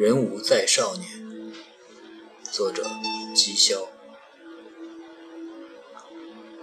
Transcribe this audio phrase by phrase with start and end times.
[0.00, 1.52] 人无再少年。
[2.50, 2.86] 作者：
[3.34, 3.86] 吉霄。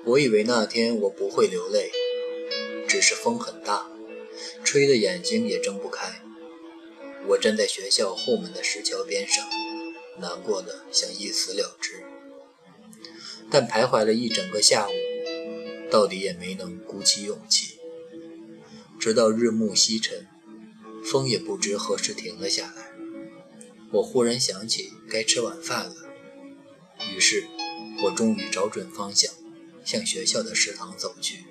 [0.05, 1.91] 我以为那天我不会流泪，
[2.87, 3.91] 只是风很大，
[4.63, 6.23] 吹得眼睛也睁不开。
[7.27, 9.47] 我站在学校后门的石桥边上，
[10.17, 12.03] 难过的想一死了之，
[13.51, 14.93] 但徘徊了一整个下午，
[15.91, 17.77] 到底也没能鼓起勇气。
[18.99, 20.27] 直到日暮西沉，
[21.03, 22.86] 风也不知何时停了下来，
[23.91, 25.95] 我忽然想起该吃晚饭了，
[27.15, 27.47] 于是
[28.03, 29.33] 我终于找准方向。
[29.85, 31.45] 向学校的食堂走去，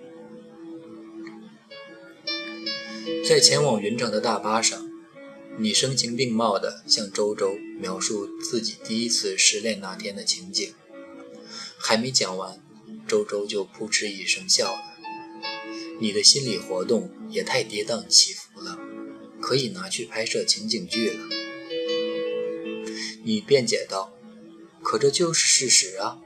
[3.26, 4.90] 在前往云城的大巴上，
[5.56, 10.74] 你声情并茂地向周周描述自己第一次失恋那天的情景。
[11.78, 12.60] 还没讲完，
[13.08, 14.82] 周周就扑哧一声笑了。
[15.98, 18.78] 你的心理活动也太跌宕起伏了，
[19.40, 21.45] 可以拿去拍摄情景剧了。
[23.26, 24.12] 你辩解道
[24.80, 26.20] ：“可这就是事实啊。”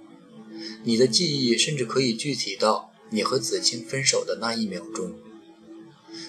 [0.84, 5.14] 你的记忆甚至可以具体到你和子清分手的那一秒钟。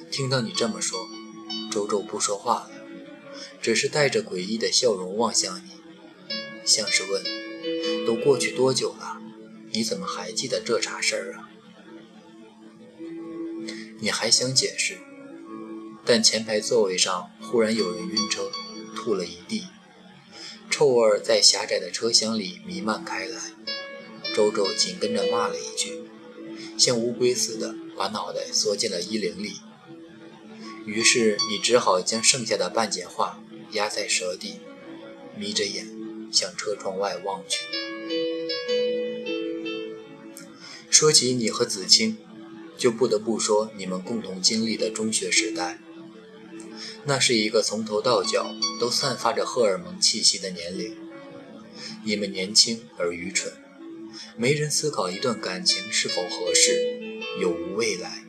[0.09, 1.09] 听到你这么说，
[1.69, 2.71] 周周不说话了，
[3.61, 5.71] 只是带着诡异的笑容望向你，
[6.63, 7.21] 像是问
[8.07, 9.21] ：“都过去多久了？
[9.73, 11.49] 你怎么还记得这茬事儿啊？”
[13.99, 14.99] 你还想解释，
[16.05, 18.49] 但前排座位上忽然有人晕车，
[18.95, 19.65] 吐了一地，
[20.71, 23.51] 臭味在狭窄的车厢里弥漫开来。
[24.33, 25.99] 周周紧跟着骂了一句，
[26.77, 29.57] 像乌龟似的把脑袋缩进了衣领里。
[30.85, 34.55] 于是你只好将剩下的半截话压在舌底，
[35.37, 35.85] 眯着眼
[36.31, 37.59] 向车窗外望去。
[40.89, 42.17] 说起你和子清，
[42.77, 45.79] 就不得不说你们共同经历的中学时代。
[47.05, 50.95] 那是一个从头到脚都散发着荷尔蒙气息的年龄，
[52.03, 53.53] 你们年轻而愚蠢。
[54.37, 58.23] 没人思考一段感情是否合适，有无未来。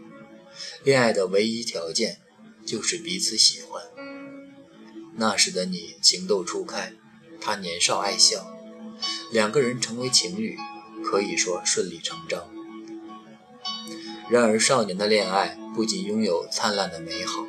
[0.84, 2.19] 恋爱的唯一条件
[2.65, 3.82] 就是彼此喜欢。
[5.16, 6.94] 那时的你情窦初开，
[7.41, 8.56] 他年少爱笑，
[9.31, 10.56] 两个人成为情侣，
[11.05, 12.49] 可以说顺理成章。
[14.31, 17.44] 然而少年的恋爱不仅拥有灿烂的美好，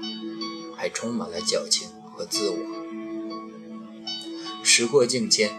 [0.83, 2.57] 还充满了矫情和自我。
[4.65, 5.49] 时过境迁。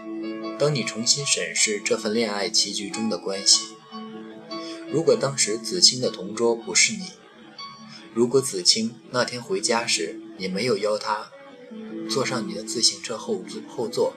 [0.59, 3.73] 当你重新审视这份恋爱棋局中的关系，
[4.91, 7.07] 如果当时子清的同桌不是你，
[8.13, 11.31] 如果子清那天回家时你没有邀他
[12.07, 14.13] 坐上你的自行车后座后座，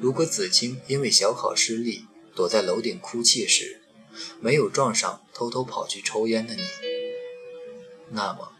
[0.00, 3.80] 如果子清因为小考失利躲在楼顶哭泣时
[4.40, 6.62] 没有撞上偷偷跑去抽烟的你，
[8.10, 8.50] 那么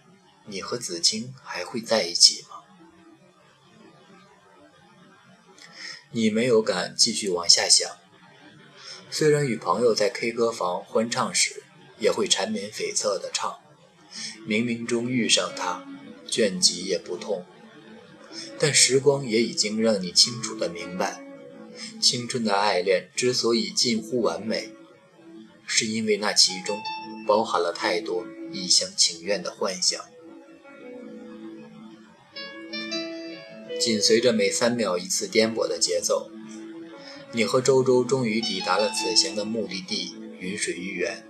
[0.47, 2.49] 你和子清还会在一起吗？
[6.11, 7.91] 你没有敢继续往下想。
[9.11, 11.63] 虽然与朋友在 K 歌房欢唱时，
[11.99, 13.61] 也会缠绵悱恻地唱
[14.47, 15.87] ：“冥冥中遇上他，
[16.27, 17.47] 倦极也不痛。”
[18.59, 21.25] 但时光也已经让你清楚地明白，
[22.01, 24.73] 青春的爱恋之所以近乎完美，
[25.67, 26.81] 是因为那其中
[27.27, 30.03] 包含了太多一厢情愿的幻想。
[33.83, 36.31] 紧随着每三秒一次颠簸的节奏，
[37.33, 41.27] 你和周周终于抵达了此行的目的地——云水御园。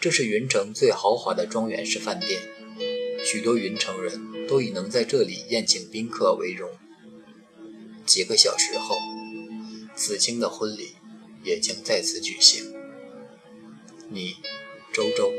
[0.00, 2.42] 这是云城最豪华的庄园式饭店，
[3.24, 6.68] 许多云城人都以能在这里宴请宾客为荣。
[8.04, 8.96] 几个小时后，
[9.94, 10.96] 子清的婚礼
[11.44, 12.74] 也将在此举行。
[14.08, 14.38] 你、
[14.92, 15.32] 周周，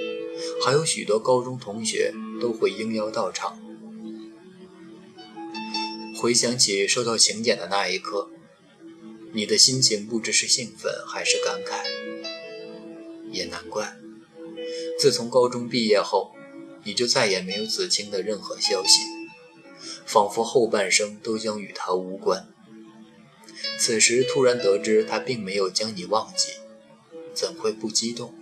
[0.63, 3.59] 还有许多高中同学都会应邀到场。
[6.25, 8.31] 回想起收到请柬的那一刻，
[9.31, 11.85] 你的心情不知是兴奋还是感慨。
[13.31, 13.95] 也难怪，
[14.97, 16.33] 自从高中毕业后，
[16.83, 19.01] 你就再也没有子清的任何消息，
[20.03, 22.47] 仿佛后半生都将与他无关。
[23.77, 26.53] 此时突然得知他并没有将你忘记，
[27.35, 28.33] 怎会不激动？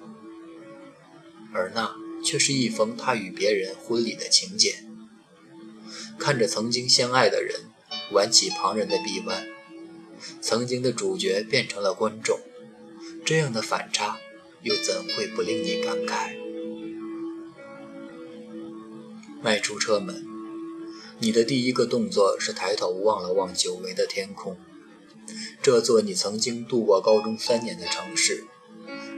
[1.54, 1.94] 而那
[2.24, 4.74] 却是一封他与别人婚礼的请柬。
[6.18, 7.73] 看着曾经相爱的人。
[8.14, 9.46] 挽起旁人的臂弯，
[10.40, 12.40] 曾经的主角变成了观众，
[13.26, 14.20] 这样的反差
[14.62, 16.38] 又怎会不令你感慨？
[19.42, 20.24] 迈出车门，
[21.20, 24.56] 你的第一个动作是抬头望了望久违的天空。
[25.62, 28.46] 这座你曾经度过高中三年的城市，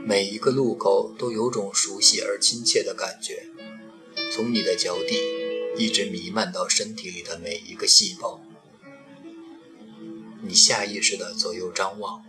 [0.03, 3.47] 每一个路口都有种熟悉而亲切的感觉，
[4.31, 5.19] 从你的脚底
[5.77, 8.44] 一直弥漫到身体里的每一个细胞。
[10.47, 12.23] 你下意识地左右张望，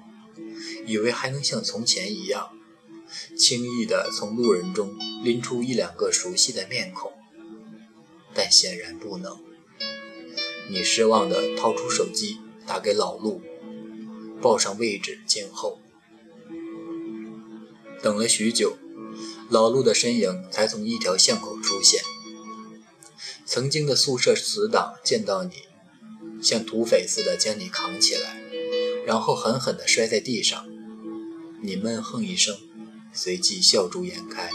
[0.86, 2.50] 以为还能像从前一样，
[3.38, 7.12] 轻易地从路人中拎出一两个熟悉的面孔，
[8.34, 9.38] 但显然不能。
[10.68, 13.40] 你失望地掏出手机，打给老陆，
[14.40, 15.78] 报上位置，静候。
[18.02, 18.76] 等了许久，
[19.48, 22.02] 老陆的身影才从一条巷口出现。
[23.44, 25.52] 曾经的宿舍死党见到你。
[26.42, 28.40] 像土匪似的将你扛起来，
[29.06, 30.66] 然后狠狠地摔在地上。
[31.62, 32.56] 你闷哼一声，
[33.12, 34.50] 随即笑逐颜开。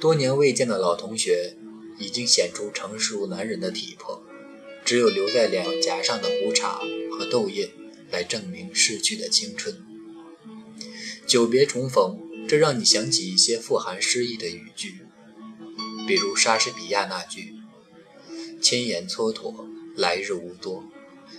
[0.00, 1.56] 多年未见的老同学
[1.98, 4.22] 已经显出成熟男人的体魄，
[4.84, 6.80] 只有留在脸颊上的胡茬
[7.12, 7.68] 和痘印
[8.10, 9.84] 来证明逝去的青春。
[11.26, 15.00] 久别重逢，这让你想起一些富含诗意的语句，
[16.08, 17.54] 比如莎士比亚那句
[18.60, 19.54] ：“千言蹉跎。”
[19.96, 20.84] 来日无多，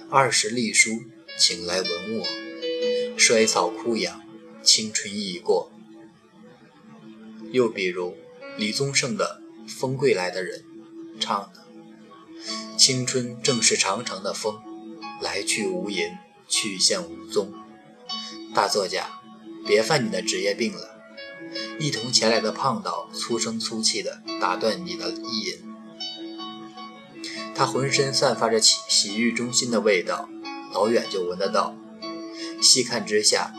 [0.10, 1.04] 二十隶书，
[1.40, 2.28] 请来闻我。
[3.18, 4.22] 衰草枯杨，
[4.62, 5.72] 青春已过。
[7.52, 8.16] 又比如
[8.58, 10.64] 李宗盛的《风归来的人》
[11.20, 11.66] 唱的
[12.78, 14.60] ：“青春正是长长的风，
[15.22, 16.10] 来去无影，
[16.48, 17.54] 去向无踪。”
[18.54, 19.22] 大作家，
[19.66, 21.00] 别犯你的职业病了。
[21.80, 25.71] 一同前来的胖岛粗声粗气地打断你的意淫。
[27.62, 30.28] 他浑身散发着洗洗浴中心的味道，
[30.74, 31.78] 老远就闻得到。
[32.60, 33.54] 细看之下，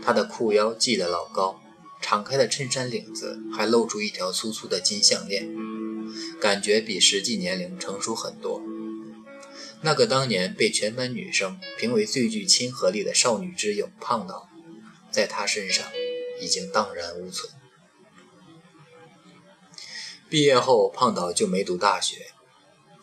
[0.00, 1.60] 他的裤腰系得老高，
[2.00, 5.52] 敞开的衬衫领子还露出一条粗粗的金项链，
[6.40, 8.62] 感觉比实际年龄成熟很多。
[9.80, 14.48] 那个当年被全班女生评为最具亲和力的少女之友胖岛，
[15.10, 15.84] 在他身上
[16.40, 17.52] 已经荡然无存。
[20.28, 22.28] 毕业后，胖岛就没读大学。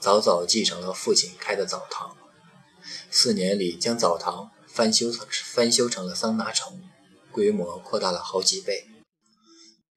[0.05, 2.15] 早早继承了父亲开的澡堂，
[3.09, 6.79] 四年里将澡堂翻修成翻修成了桑拿城，
[7.31, 8.85] 规模扩大了好几倍。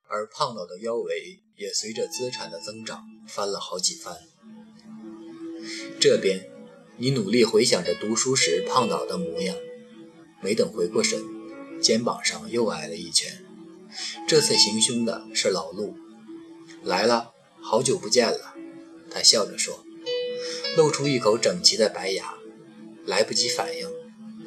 [0.09, 4.17] 而胖老的腰围也随着资产的增长翻了好几番。
[6.01, 6.49] 这边，
[6.97, 9.55] 你努力回想着读书时胖老的模样，
[10.41, 11.23] 没等回过神，
[11.83, 13.45] 肩膀上又挨了一拳。
[14.27, 15.95] 这次行凶的是老陆，
[16.83, 18.55] 来了，好久不见了，
[19.11, 19.85] 他笑着说。
[20.79, 22.35] 露出一口整齐的白牙，
[23.05, 23.91] 来不及反应，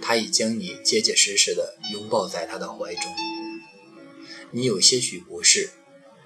[0.02, 3.04] 他已将你结结实实地拥抱在他的怀中。
[4.52, 5.72] 你有些许不适，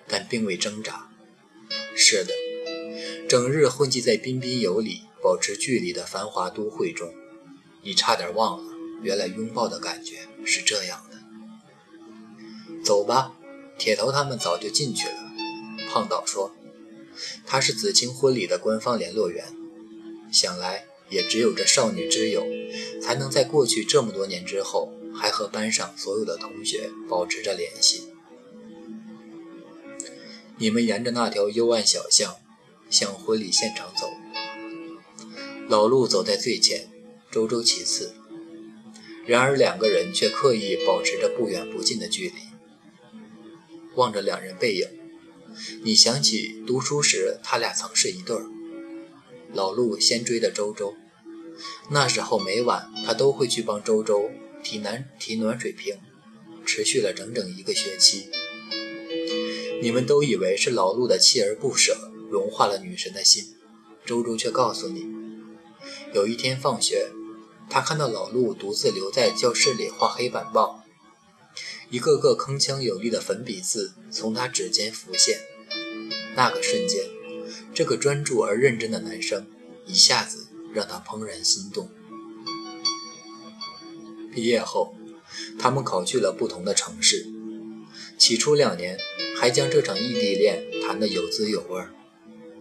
[0.07, 1.09] 但并未挣扎。
[1.95, 2.35] 是的，
[3.27, 7.11] 整日混迹在彬彬有礼、保持距离的繁华都会中，
[7.81, 11.17] 你差点忘了，原来拥抱的感觉是这样的。
[12.83, 13.35] 走吧，
[13.79, 15.33] 铁头他们早就进去了。
[15.89, 16.55] 胖岛说，
[17.43, 19.43] 他是子清婚礼的官方联络员。
[20.35, 22.45] 想来也只有这少女之友，
[23.01, 28.09] 才能在过去这么多年之后，还和班上所有的同学保持着联系。
[30.57, 32.35] 你们沿着那条幽暗小巷，
[32.89, 34.11] 向婚礼现场走。
[35.69, 36.89] 老陆走在最前，
[37.31, 38.13] 周周其次。
[39.25, 42.35] 然而两个人却刻意保持着不远不近的距离。
[43.95, 44.85] 望着两人背影，
[45.81, 48.45] 你想起读书时他俩曾是一对儿。
[49.55, 50.93] 老陆先追的周周，
[51.89, 54.29] 那时候每晚他都会去帮周周
[54.61, 55.95] 提暖提暖水瓶，
[56.65, 58.29] 持续了整整一个学期。
[59.81, 63.55] 你们都以为是老陆的锲而不舍融化了女神的心，
[64.05, 65.05] 周周却告诉你，
[66.13, 67.07] 有一天放学，
[67.69, 70.83] 他看到老陆独自留在教室里画黑板报，
[71.89, 75.39] 一个个铿锵有力的粉笔字从他指尖浮现，
[76.35, 77.14] 那个瞬间。
[77.75, 79.45] 这个专注而认真的男生，
[79.85, 81.89] 一下子让他怦然心动。
[84.33, 84.95] 毕业后，
[85.59, 87.27] 他们考去了不同的城市。
[88.17, 88.97] 起初两年
[89.37, 91.83] 还将这场异地恋谈得有滋有味，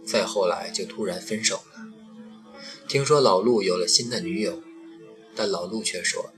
[0.05, 1.87] 再后来就突然分手了。
[2.89, 4.61] 听说老陆有了新的女友，
[5.33, 6.33] 但老陆却说，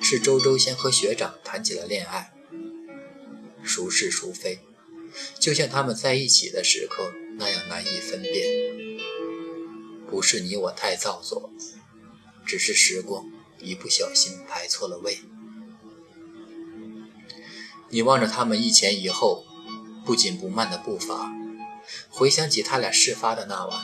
[0.00, 2.32] 是周周先和学长谈起了恋爱。
[3.64, 4.60] 孰是孰非，
[5.40, 7.12] 就像他们在一起的时刻。
[7.38, 8.44] 那样难以分辨，
[10.08, 11.50] 不是你我太造作，
[12.46, 13.26] 只是时光
[13.60, 15.18] 一不小心排错了位。
[17.90, 19.44] 你望着他们一前一后、
[20.04, 21.30] 不紧不慢的步伐，
[22.08, 23.80] 回想起他俩事发的那晚，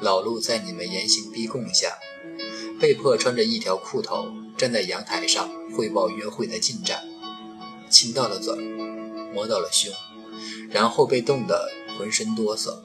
[0.00, 1.96] 老陆在你们严刑逼供下，
[2.80, 7.06] 被迫穿着一条裤头站在阳台上汇报约会的进展，
[7.88, 8.56] 亲到了嘴，
[9.32, 9.92] 摸到了胸，
[10.70, 11.77] 然后被冻得。
[11.98, 12.80] 浑身哆嗦，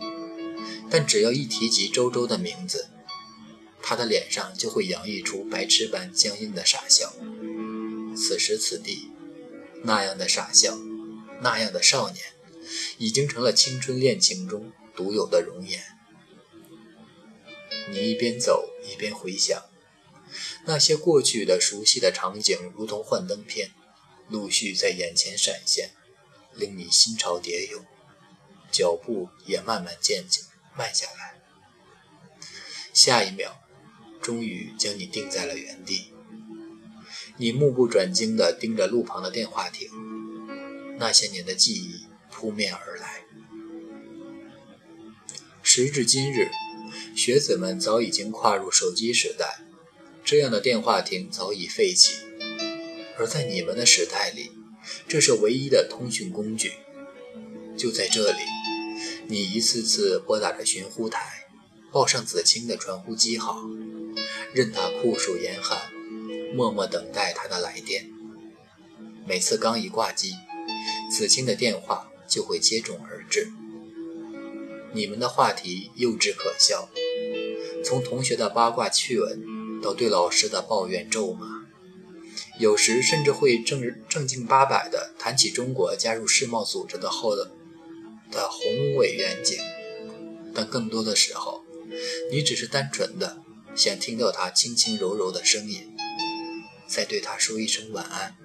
[0.89, 2.89] 但只要一提及周周的名字，
[3.79, 7.13] 他的脸上就会洋溢出白痴般僵硬的傻笑。
[8.17, 9.11] 此时此地，
[9.83, 10.79] 那样的傻笑，
[11.41, 12.25] 那样的少年，
[12.97, 15.83] 已经成了青春恋情中独有的容颜。
[17.91, 19.61] 你一边走一边回想，
[20.65, 23.71] 那些过去的熟悉的场景，如同幻灯片，
[24.27, 25.91] 陆续在眼前闪现，
[26.55, 27.85] 令你心潮叠涌，
[28.73, 30.43] 脚步也慢慢渐渐
[30.75, 31.39] 慢下来。
[32.93, 33.61] 下一秒，
[34.21, 36.11] 终于将你定在了原地。
[37.37, 39.89] 你目不转睛地盯着路旁的电话亭，
[40.97, 43.23] 那些年的记忆扑面而来。
[45.61, 46.49] 时至今日。
[47.15, 49.59] 学子们早已经跨入手机时代，
[50.25, 52.17] 这样的电话亭早已废弃。
[53.17, 54.51] 而在你们的时代里，
[55.07, 56.73] 这是唯一的通讯工具。
[57.77, 58.39] 就在这里，
[59.27, 61.45] 你一次次拨打着寻呼台，
[61.91, 63.57] 报上子清的传呼机号，
[64.53, 65.91] 任他酷暑严寒，
[66.53, 68.09] 默默等待他的来电。
[69.25, 70.33] 每次刚一挂机，
[71.09, 73.49] 子清的电话就会接踵而至。
[74.91, 76.89] 你们的话题幼稚可笑，
[77.83, 81.65] 从同学的八卦趣闻到对老师的抱怨咒骂，
[82.59, 87.51] 有时甚至会正正经八百地谈起中国加入世贸组织的后的
[88.33, 89.57] 的宏伟远景。
[90.53, 91.63] 但更多的时候，
[92.31, 93.41] 你只是单纯的
[93.75, 95.95] 想听到他轻轻柔柔的声音，
[96.87, 98.35] 再对他说一声晚安，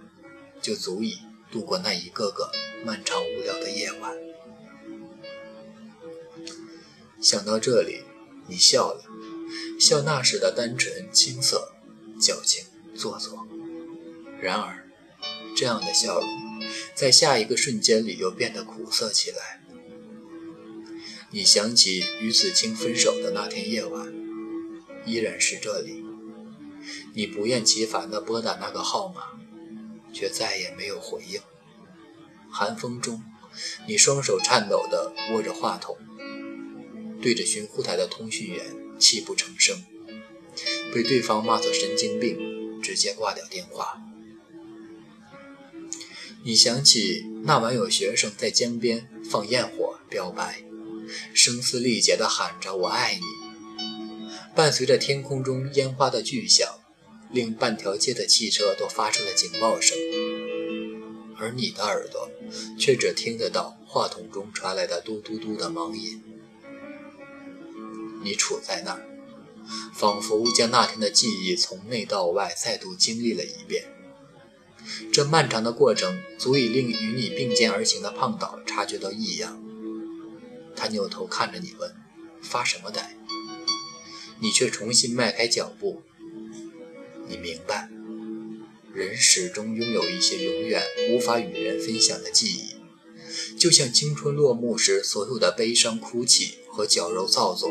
[0.62, 1.18] 就足以
[1.50, 2.50] 度过那一个个
[2.84, 4.16] 漫长无聊的夜晚。
[7.20, 8.04] 想到这里，
[8.46, 9.04] 你笑了，
[9.78, 11.72] 笑那时的单纯、青涩、
[12.20, 12.64] 矫情、
[12.94, 13.46] 做作。
[14.40, 14.88] 然而，
[15.56, 16.28] 这样的笑容，
[16.94, 19.60] 在下一个瞬间里又变得苦涩起来。
[21.30, 24.12] 你想起与子清分手的那天夜晚，
[25.04, 26.02] 依然是这里。
[27.12, 29.38] 你不厌其烦地拨打那个号码，
[30.12, 31.40] 却再也没有回应。
[32.50, 33.22] 寒风中，
[33.86, 35.98] 你双手颤抖地握着话筒。
[37.20, 38.64] 对着寻呼台的通讯员
[38.98, 39.84] 泣不成声，
[40.94, 44.00] 被对方骂作神经病，直接挂掉电话。
[46.44, 50.62] 你想起那晚有学生在江边放焰火表白，
[51.34, 53.22] 声嘶力竭地喊着“我爱你”，
[54.54, 56.66] 伴随着天空中烟花的巨响，
[57.30, 59.96] 令半条街的汽车都发出了警报声，
[61.36, 62.30] 而你的耳朵
[62.78, 66.22] 却只听得到话筒中传来的嘟嘟嘟的忙音。
[68.22, 69.06] 你处在那儿，
[69.94, 73.84] 仿佛将那天的记忆从内到外再度经历了一遍。
[75.12, 79.62] 这漫长的过程足以令与你并肩而行的胖岛察觉到异样。
[80.78, 81.92] 他扭头看着你问
[82.40, 83.16] ：“发什么呆？”
[84.40, 86.02] 你却重新迈开脚步。
[87.26, 87.90] 你明白，
[88.94, 97.68] 人始终拥有一些永远无法与人分享的记忆，就像青春落幕时所有的悲伤、哭泣和矫揉造作。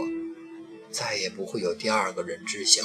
[0.92, 2.82] 再也不会有第二个人知晓。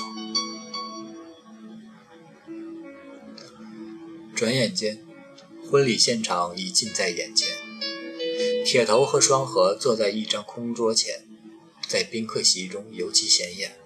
[4.35, 5.05] 转眼间，
[5.69, 7.52] 婚礼现场已近在眼前。
[8.65, 11.27] 铁头和双河坐在一张空桌前，
[11.87, 13.77] 在宾客席中尤其显眼。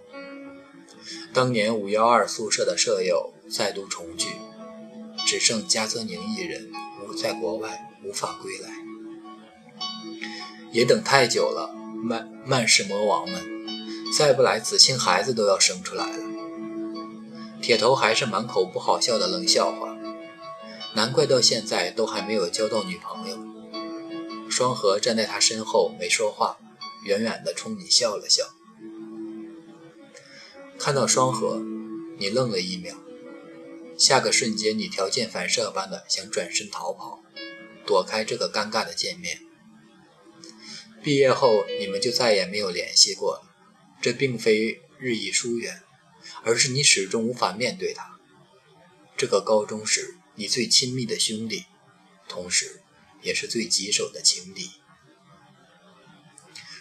[1.33, 4.29] 当年五幺二宿舍的舍友再度重聚，
[5.27, 6.71] 只剩加泽宁一人
[7.03, 8.71] 无在国外无法归来。
[10.73, 13.43] 也等太久了，曼曼氏魔王们。
[14.17, 16.25] 再不来，子清孩子都要生出来了。
[17.61, 19.97] 铁头还是满口不好笑的冷笑话，
[20.95, 23.46] 难怪到现在都还没有交到女朋友。
[24.57, 26.57] 双河站在他身后没说话，
[27.05, 28.55] 远远地冲你笑了笑。
[30.79, 31.63] 看到双河，
[32.19, 32.97] 你愣了一秒，
[33.99, 37.23] 下个瞬间你条件反射般的想转身逃跑，
[37.85, 39.43] 躲开这个尴尬的见面。
[41.03, 43.55] 毕业后你们就再也没有联系过了。
[44.01, 45.83] 这并非日益疏远，
[46.45, 48.19] 而是你始终无法面对他，
[49.19, 51.67] 这个高中时你最亲密的兄弟，
[52.27, 52.81] 同时
[53.27, 54.71] 也是最棘手的情敌。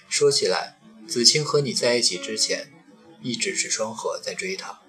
[0.08, 2.72] 说起来，子清和你在一起之前，
[3.22, 4.80] 一直是双河在追他。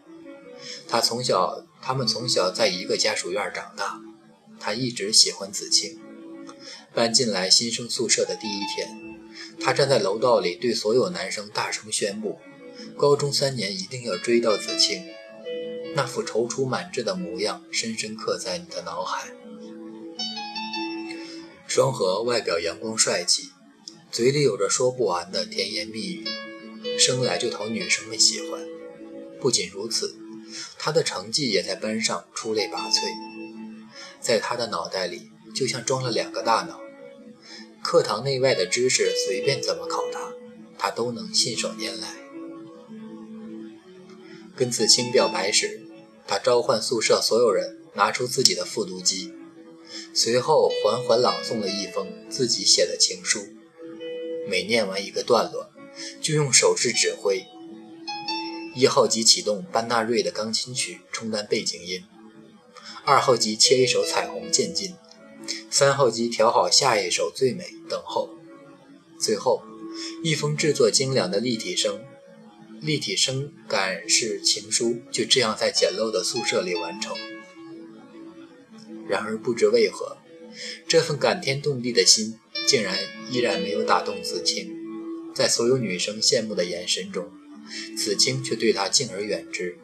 [0.87, 3.99] 他从小，他们从小在一个家属院长大，
[4.61, 5.99] 他一直喜欢子清。
[6.95, 9.17] 搬进来新生宿舍的第一天。
[9.59, 12.39] 他站在楼道里，对所有男生大声宣布
[12.97, 15.07] ：“高中三年一定要追到子清。”
[15.97, 19.31] 那副踌躇满志的模样深深刻在你的脑海。
[21.77, 23.51] 双河外表阳光帅气，
[24.11, 26.25] 嘴里有着说不完的甜言蜜语，
[26.99, 28.67] 生来就讨女生们喜欢。
[29.39, 30.17] 不仅如此，
[30.79, 33.03] 他的成绩也在班上出类拔萃。
[34.23, 36.81] 在他的脑袋里，就像装了两个大脑，
[37.83, 40.33] 课堂内外的知识随便怎么考他，
[40.79, 42.15] 他都能信手拈来。
[44.57, 45.83] 跟子清表白时，
[46.27, 49.35] 他召唤宿舍所有人拿出自己的复读机，
[50.15, 53.47] 随后缓缓朗诵了一封自己写的情书。
[54.49, 55.71] 每念完一个段落，
[56.21, 57.45] 就用手势指挥。
[58.75, 62.05] 一号机启动班纳瑞的钢琴曲充当背景音，
[63.05, 64.95] 二号机切一首彩虹渐进，
[65.71, 68.31] 三号机调好下一首最美等候。
[69.19, 69.63] 最后，
[70.23, 72.01] 一封制作精良的立体声。
[72.83, 77.17] 立体声感式情书就这样在简陋的宿舍里完成。
[79.09, 80.19] 然而不知为何，
[80.89, 82.99] 这份感天动地的心竟然
[83.31, 84.75] 依然没有打动子清。
[85.35, 87.31] 在所有女生羡慕的眼神中，
[87.97, 89.77] 子清却对他敬而远之，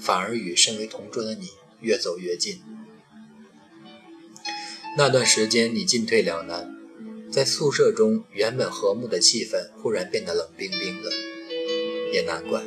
[0.00, 1.50] 反而与身为同桌的你
[1.80, 2.60] 越走越近。
[4.96, 6.74] 那段时间你进退两难，
[7.30, 11.12] 在宿舍中原本和睦的气氛忽然变得冷冰冰的。
[12.10, 12.62] 也难怪，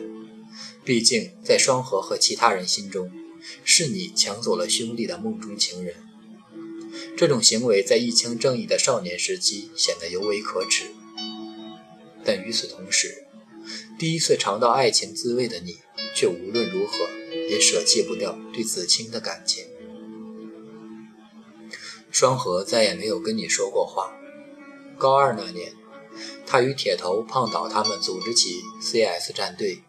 [0.85, 3.11] 毕竟在双河和其他人心中，
[3.63, 5.95] 是你抢走了兄弟的梦中情人。
[7.17, 10.85] 这种行为在一腔正义的少年时期显得尤为可耻。
[12.23, 13.25] 但与此同时，
[13.97, 15.77] 第一次尝到爱情滋味的你，
[16.15, 17.07] 却无论如何
[17.49, 19.65] 也舍弃不掉对子清的感情。
[22.11, 24.13] 双河再也没有跟你说过话。
[24.97, 25.73] 高二那年。
[26.45, 29.81] 他与铁头、胖岛他们组织起 CS 战队，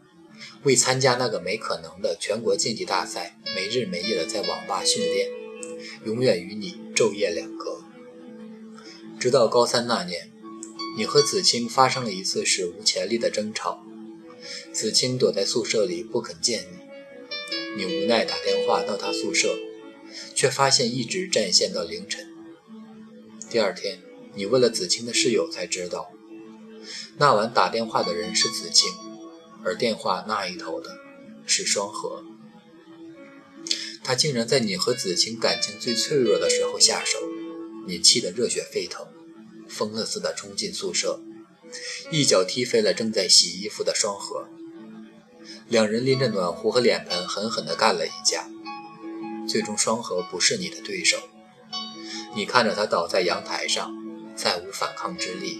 [0.64, 5.28] 为参加那个没可能的全国竞技大赛，没日没夜的在网吧训练，
[6.04, 7.82] 永远与你昼夜两隔。
[9.18, 10.30] 直到高三那年，
[10.96, 13.84] 你和子清发生了一次史无前例的争吵，
[14.72, 16.64] 子清躲在宿舍里不肯见
[17.76, 19.56] 你，你无奈打电话到他宿舍，
[20.34, 22.28] 却发现一直占线到凌晨。
[23.50, 23.98] 第二天，
[24.34, 26.10] 你问了子清的室友，才知道。
[27.18, 28.90] 那晚打电话的人是子清，
[29.64, 30.98] 而电话那一头的
[31.46, 32.24] 是双河。
[34.04, 37.18] 他竟然在你和子清感情最脆弱的时候下手，
[37.86, 39.06] 你气得热血沸腾，
[39.68, 41.20] 疯了似的冲进宿舍，
[42.10, 44.48] 一脚踢飞了正在洗衣服的双河。
[45.68, 48.48] 两人拎着暖壶和脸盆狠狠地干了一架，
[49.48, 51.18] 最终双河不是你的对手。
[52.34, 53.94] 你看着他倒在阳台上，
[54.34, 55.58] 再无反抗之力，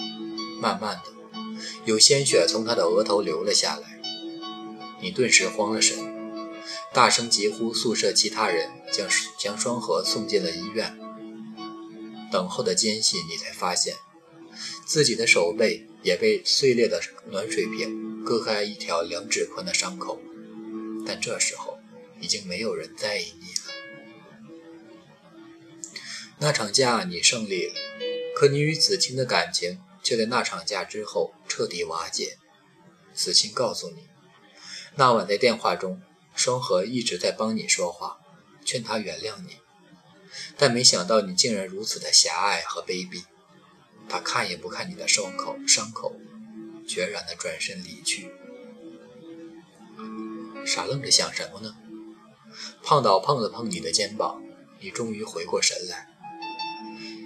[0.60, 1.12] 慢慢的。
[1.84, 3.91] 有鲜血从他的额头流了下来，
[5.02, 5.98] 你顿时慌了神，
[6.94, 10.96] 大声疾呼宿舍其他人将将双河送进了医院。
[12.30, 13.96] 等候的间隙，你才发现
[14.86, 20.18] 自己的手背也被碎裂的暖水瓶割开一条两指宽的伤口，
[21.06, 21.78] 但这时候
[22.20, 23.74] 已经没有人在意你了。
[26.38, 27.74] 那场架你胜利了，
[28.34, 29.80] 可你与子清的感情。
[30.04, 32.36] 却在那场架之后彻底瓦解。
[33.14, 34.08] 子清告诉你，
[34.94, 36.00] 那晚在电话中，
[36.34, 38.18] 双河一直在帮你说话，
[38.64, 39.56] 劝他原谅你，
[40.56, 43.24] 但没想到你竟然如此的狭隘和卑鄙。
[44.08, 46.14] 他看也不看你的伤口，伤口，
[46.86, 48.30] 决然的转身离去。
[50.66, 51.76] 傻愣着想什么呢？
[52.82, 54.42] 胖导碰了碰你的肩膀，
[54.80, 56.08] 你终于回过神来。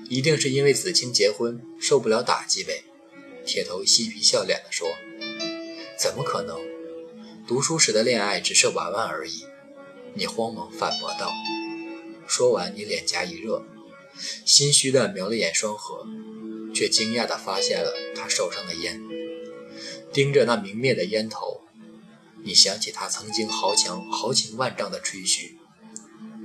[0.09, 2.85] 一定是因为子清结婚受不了打击呗。
[3.45, 4.89] 铁头嬉皮笑脸地说
[5.99, 6.61] ：“怎么可能？
[7.47, 9.47] 读书时的恋爱只是玩玩而已。”
[10.15, 11.31] 你慌忙反驳道。
[12.27, 13.65] 说完，你脸颊一热，
[14.45, 16.07] 心虚地瞄了眼双河，
[16.75, 19.01] 却惊讶地发现了他手上的烟。
[20.13, 21.61] 盯着那明灭的烟头，
[22.43, 25.59] 你想起他曾经豪强豪情万丈的吹嘘，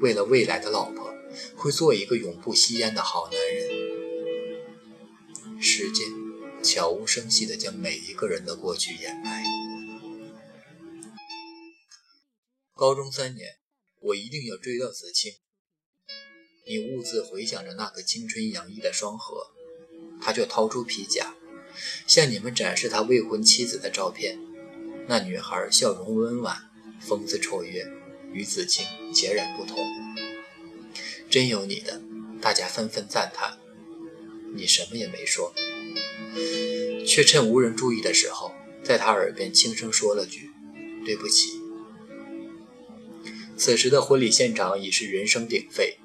[0.01, 1.11] 为了未来的老婆。
[1.55, 3.69] 会做一个永不吸烟的好男人。
[5.61, 6.05] 时间
[6.61, 9.41] 悄无声息地将每一个人的过去掩埋。
[12.81, 13.57] 高中三年，
[13.99, 15.33] 我一定要追到子清。
[16.65, 19.51] 你兀自回想着那个青春洋溢的双河，
[20.19, 21.35] 他却掏出皮夹，
[22.07, 24.39] 向你们展示他未婚妻子的照片。
[25.07, 26.57] 那女孩笑容温婉，
[26.99, 27.85] 风姿绰约，
[28.33, 29.77] 与子清截然不同。
[31.29, 32.01] 真有你的，
[32.41, 33.59] 大家纷纷赞叹。
[34.55, 35.53] 你什么也没说，
[37.05, 38.51] 却趁无人注意的时候，
[38.83, 40.49] 在他耳边轻声说了句
[41.05, 41.60] ：“对不起。”
[43.61, 45.99] 此时的婚礼现场已是人声鼎沸，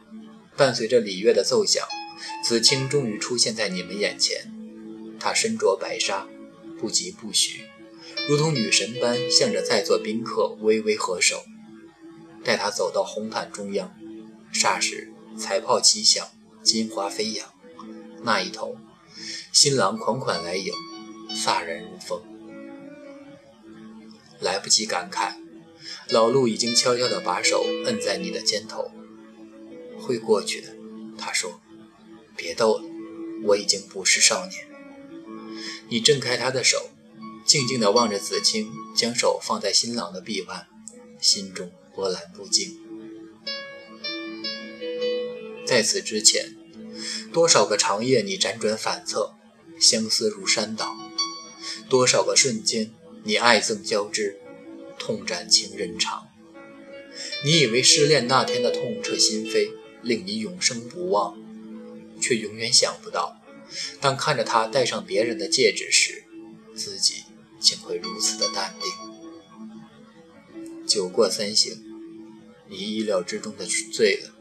[0.59, 1.83] 伴随着礼乐的奏响，
[2.45, 4.53] 子清终于出现在你们眼前。
[5.19, 6.29] 她身着白纱，
[6.79, 7.65] 不疾不徐，
[8.29, 11.47] 如同女神般向着在座宾客微微合手。
[12.45, 13.91] 待他走到红毯中央，
[14.53, 16.29] 霎时彩炮齐响，
[16.63, 17.49] 金花飞扬。
[18.23, 18.77] 那一头，
[19.51, 20.75] 新郎款款来迎，
[21.31, 22.23] 飒然如风。
[24.41, 25.33] 来不及感慨，
[26.11, 28.91] 老陆已经悄悄地把手摁在你的肩头。
[29.99, 30.69] 会过去的，
[31.19, 31.61] 他说。
[32.39, 32.85] 别逗了，
[33.45, 34.69] 我已经不是少年。
[35.89, 36.91] 你挣开他的手，
[37.47, 40.67] 静静地望着子清将手放在新郎的臂弯，
[41.19, 42.79] 心中波澜不惊。
[45.67, 46.55] 在此之前，
[47.33, 49.33] 多少个长夜你辗转反侧，
[49.81, 50.95] 相思如山倒；
[51.89, 52.93] 多少个瞬间
[53.25, 54.39] 你爱憎交织，
[55.07, 56.27] 痛斩情人肠。
[57.45, 59.71] 你以为失恋那天的痛彻心扉，
[60.03, 61.39] 令你永生不忘。
[62.21, 63.41] 却永远想不到，
[64.01, 66.25] 当看着他戴上别人的戒指时，
[66.75, 67.23] 自己
[67.61, 68.91] 竟会如此的淡定。
[70.85, 71.85] 酒过三巡，
[72.69, 74.35] 你意料之中的醉了。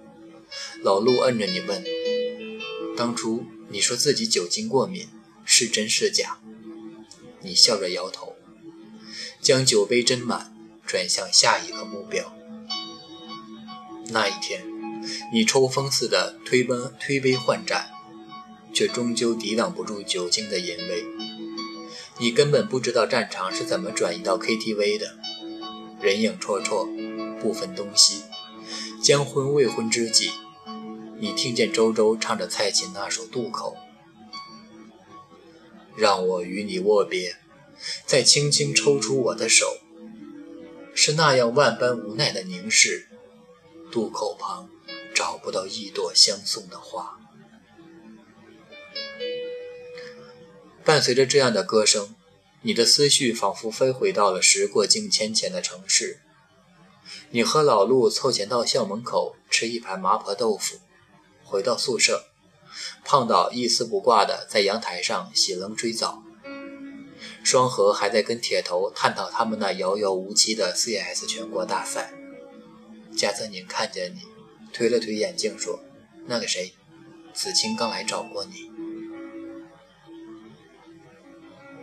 [0.82, 1.84] 老陆摁着你问
[2.98, 5.08] ：“当初你说自己酒精过敏，
[5.44, 6.40] 是真是假？”
[7.44, 8.36] 你笑着摇头，
[9.42, 10.55] 将酒杯斟满，
[10.96, 12.34] 转向下一个目标。
[14.08, 14.64] 那一天。
[15.32, 17.92] 你抽风似的推奔推杯换盏，
[18.74, 21.06] 却终究抵挡不住酒精的淫威。
[22.18, 25.18] 你根本不知道战场是怎么转移到 KTV 的，
[26.02, 26.88] 人影绰绰，
[27.40, 28.24] 不分东西。
[29.04, 30.32] 将婚未婚之际，
[31.20, 33.78] 你听见周周唱着蔡琴那首《渡口》，
[35.96, 37.36] 让我与你握别，
[38.08, 39.78] 再轻轻抽出我的手，
[41.06, 43.08] 是那样万般无奈的凝视，
[43.92, 44.68] 渡口旁。
[45.14, 47.20] 找不到一朵相送的花。
[50.84, 52.16] 伴随着这样的歌声，
[52.64, 56.22] 你的思绪仿佛飞回到了时过境迁前的城市。
[57.30, 60.80] 你和老陆凑钱到校门口吃一盘麻婆豆腐，
[61.44, 62.26] 回到宿舍，
[63.06, 66.25] 胖岛一丝不挂的在阳台上洗冷水澡。
[67.46, 72.12] 双河还在跟铁头探讨他们那遥遥无期的 CS 全国大赛。
[73.16, 74.20] 加泽宁看见你。
[74.74, 75.80] 推了推眼镜，说
[76.28, 76.74] ：“那个谁，
[77.34, 78.70] 子清刚来找过你。”